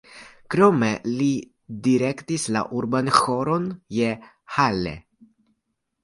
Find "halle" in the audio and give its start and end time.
4.55-4.95